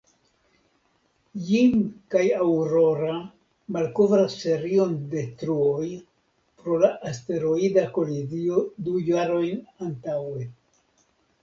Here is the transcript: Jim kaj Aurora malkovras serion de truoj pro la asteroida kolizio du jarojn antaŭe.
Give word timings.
Jim 1.49 1.75
kaj 2.15 2.23
Aurora 2.45 3.13
malkovras 3.77 4.39
serion 4.45 4.97
de 5.13 5.23
truoj 5.43 5.87
pro 6.63 6.81
la 6.87 6.91
asteroida 7.13 7.87
kolizio 8.01 8.67
du 8.89 8.99
jarojn 9.13 9.65
antaŭe. 9.91 10.53